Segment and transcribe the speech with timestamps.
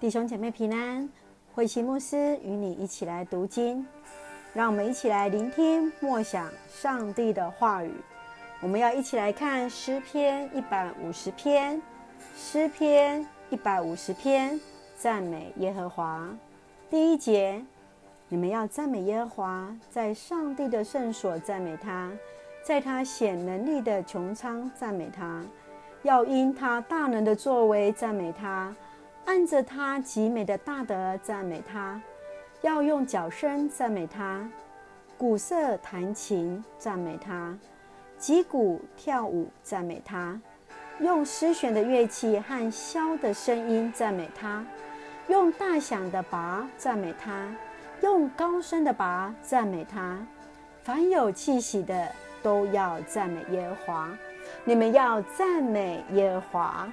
[0.00, 1.06] 弟兄姐妹平安，
[1.54, 3.86] 慧馨牧师与你一起来读经，
[4.54, 7.92] 让我们一起来聆听默想上帝的话语。
[8.62, 11.82] 我们要一起来看诗篇一百五十篇，
[12.34, 14.58] 诗篇一百五十篇，
[14.96, 16.26] 赞美耶和华。
[16.88, 17.62] 第一节，
[18.30, 22.10] 你们要赞美耶和华，在上帝的圣所赞美他，
[22.64, 25.44] 在他显能力的穹苍赞美他，
[26.04, 28.74] 要因他大能的作为赞美他。
[29.30, 32.02] 按着他极美的大德赞美他，
[32.62, 34.44] 要用脚声赞美他，
[35.16, 37.56] 鼓瑟弹琴赞美他，
[38.18, 40.36] 击鼓跳舞赞美他，
[40.98, 44.66] 用丝弦的乐器和箫的声音赞美他，
[45.28, 47.54] 用大响的拔赞美他，
[48.02, 50.18] 用高声的拔赞美他。
[50.82, 52.10] 凡有气息的
[52.42, 54.10] 都要赞美耶和华，
[54.64, 56.92] 你们要赞美耶和华。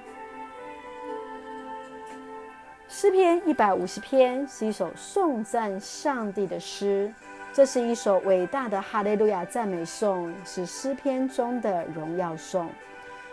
[2.90, 7.12] 诗篇一百五十篇是一首颂赞上帝的诗，
[7.52, 12.66] 这是一首伟大的哈利路亚赞美颂，是诗篇中的荣耀颂。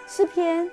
[0.05, 0.69] 诗篇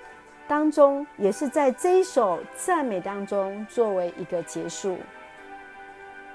[0.48, 4.99] 当中也是在这一首赞美当中作为一个结束。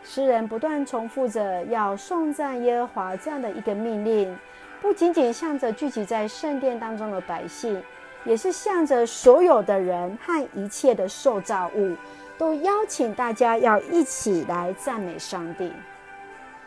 [0.02, 4.34] 诗人不断重复着要颂赞耶和华这样的一个命令，
[4.82, 7.84] 不仅仅向着聚集在圣殿当中的百姓，
[8.24, 11.94] 也是向着所有的人和一切的受造物。
[12.38, 15.72] 都邀请大家要一起来赞美上帝。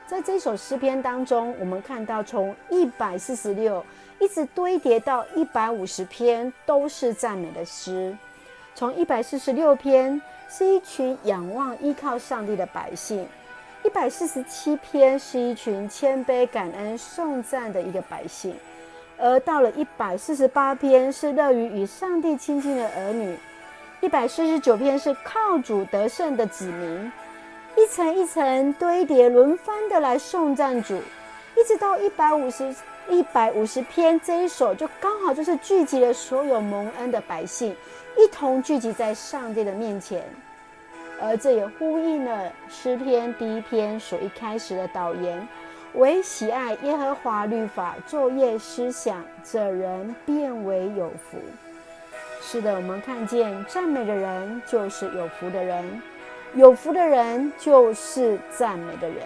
[0.07, 3.85] 在这首诗篇当中，我们看到从一百四十六
[4.19, 8.17] 一直堆叠到一百五十篇，都是赞美的诗。
[8.75, 13.25] 从一百四十六篇是一群仰望依靠上帝的百姓，
[13.85, 18.55] 一百四十七篇是一群谦卑感恩颂赞的一个百姓，
[19.17, 23.39] 而到了一百四十八篇是乐于与上帝亲近的儿女。
[24.01, 27.13] 一百四十九篇是靠主得胜的子民，
[27.77, 30.97] 一层一层堆叠，轮番的来颂赞主，
[31.55, 32.75] 一直到一百五十
[33.11, 37.77] 一百五十篇这一首，就刚好就是聚集了所有蒙恩的百姓，
[38.17, 40.25] 一同聚集在上帝的面前，
[41.21, 45.47] 而这也呼应了诗篇第一篇所一开始的导言：
[45.93, 51.37] 唯喜爱耶和华律法，昼夜思想，这人便为有福。
[52.43, 56.03] 是的，我们看见赞美的人就是有福的人，
[56.55, 59.19] 有福的人就是赞美的人。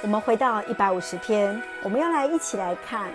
[0.00, 3.10] 我们回到一百五十篇，我们要来一起来看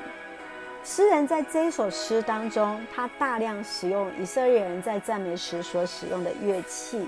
[0.84, 7.08] 诗人在这一首诗当中，他大量使用以色列人在赞美时所使用的乐器，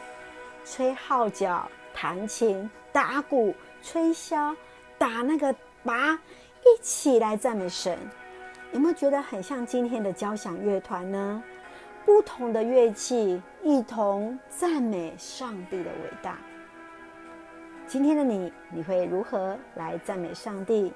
[0.64, 3.54] 吹号角、弹琴、打鼓、
[3.84, 4.56] 吹箫、
[4.98, 5.54] 打那个
[5.84, 6.18] 鈸，
[6.62, 8.00] 一起来赞美神。
[8.72, 11.44] 有没有觉得很像今天的交响乐团呢？
[12.06, 16.38] 不同的乐器一同赞美上帝的伟大。
[17.88, 20.94] 今天的你，你会如何来赞美上帝？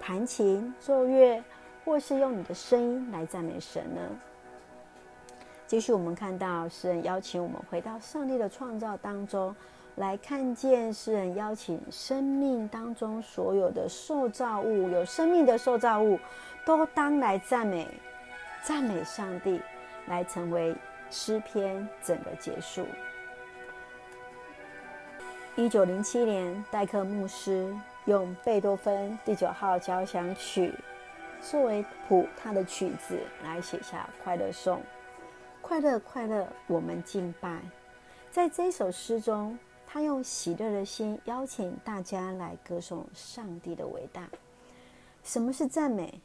[0.00, 1.42] 弹琴、奏乐，
[1.84, 4.00] 或是用你的声音来赞美神呢？
[5.66, 9.54] 继续，我们看到诗人邀请我们回到上帝的创造当中，
[9.96, 16.18] 来看见诗人邀请生命当中所有的受造物，有生命的受造物。
[16.66, 17.86] 都当来赞美，
[18.62, 19.60] 赞美上帝，
[20.06, 20.74] 来成为
[21.10, 22.86] 诗篇整个结束。
[25.56, 27.70] 一九零七年，戴克牧师
[28.06, 30.72] 用贝多芬第九号交响曲
[31.42, 34.78] 作为谱，他的曲子来写下《快乐颂》。
[35.60, 37.60] 快乐，快乐，我们敬拜。
[38.30, 39.58] 在这首诗中，
[39.94, 44.28] 他用喜乐的心邀请大家来歌颂上帝的伟大。
[45.22, 46.20] 什么是赞美？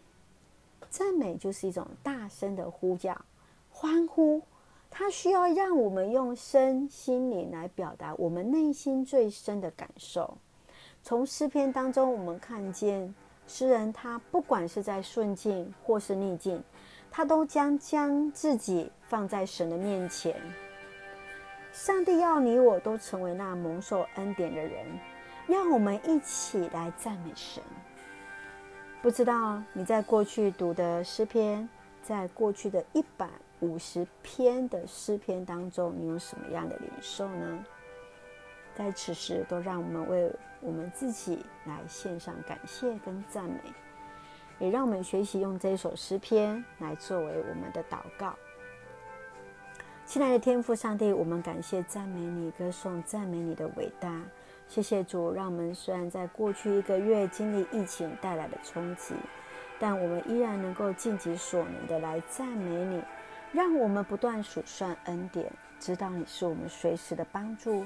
[0.90, 3.16] 赞美就是一种大声的呼叫、
[3.70, 4.42] 欢呼，
[4.90, 10.36] 它需要让我们用身心灵来表达我们内心最深的感受。
[11.04, 13.14] 从诗篇当中，我们看见
[13.46, 16.60] 诗人他不管是在顺境或是逆境，
[17.12, 20.36] 他都将将自己放在神的面前。
[21.72, 24.86] 上帝要你我都成为那蒙受恩典的人，
[25.48, 27.64] 让我们一起来赞美神。
[29.02, 31.70] 不知道你在过去读的诗篇，
[32.02, 33.30] 在过去的一百
[33.60, 37.66] 五十篇的诗篇当中，你有什么样的领受呢？
[38.76, 40.32] 在此时，都让我们为
[40.62, 43.60] 我们自己来献上感谢跟赞美，
[44.58, 48.36] 也让我们学习用这首诗篇来作为我们的祷告。
[50.10, 54.20] 亲爱的天父上帝，我们感谢赞美你，歌颂赞美你的伟大。
[54.68, 59.14] 谢谢主，让我们虽然在过去一个月经历疫情带来的冲击，
[59.78, 63.04] 但我们依然能够尽己所能的来赞美你，
[63.52, 65.46] 让我们不断数算恩典，
[65.80, 67.86] 知道你是我们随时的帮助。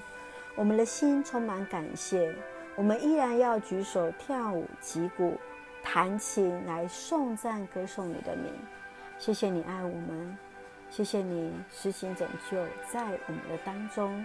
[0.55, 2.33] 我们的心充满感谢，
[2.77, 5.33] 我们依然要举手跳舞、击鼓、
[5.83, 8.49] 弹琴来颂赞、歌颂你的名。
[9.19, 10.37] 谢谢你爱我们，
[10.93, 12.55] 谢谢你施行拯救
[12.87, 14.23] 在我们的当中。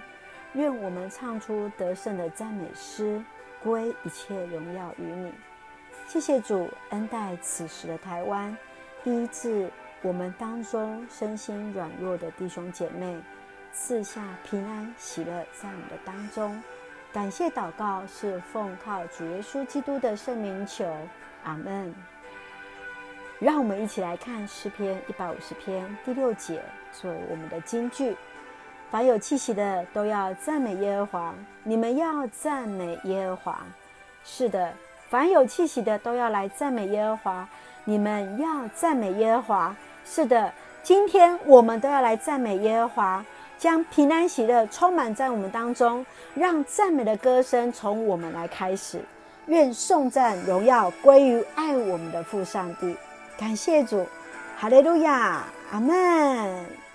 [0.52, 3.24] 愿我们唱出得胜的赞美诗，
[3.62, 5.32] 归一切荣耀于你。
[6.06, 8.54] 谢谢主恩待此时的台湾，
[9.04, 9.70] 医治
[10.02, 13.18] 我们当中身心软弱的弟兄姐妹，
[13.72, 16.62] 赐下平安喜乐在我们的当中。
[17.14, 20.84] 感谢祷告是奉靠主耶稣基督的圣名求，
[21.44, 21.94] 阿门。
[23.38, 26.60] 让我们一起来看诗篇一百五十篇第六节，
[26.92, 28.16] 作为我们的金句：
[28.90, 33.60] 凡有气息的都要赞美耶和华，你们要赞美耶和华。
[34.24, 34.72] 是的，
[35.08, 37.48] 凡有气息的都要来赞美耶和华，
[37.84, 39.76] 你们要赞美耶和华。
[40.04, 40.52] 是的，
[40.82, 43.24] 今天我们都要来赞美耶和华，
[43.56, 49.00] 将平安喜乐充满在我们当中，让赞美的歌声从我们来开始。
[49.46, 52.96] 愿颂赞荣耀归于爱我们的父上帝。
[53.38, 54.08] 感谢主，
[54.58, 56.87] 哈利路亚，阿门。